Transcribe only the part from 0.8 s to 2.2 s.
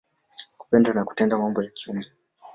na kutenda mambo ya kiume.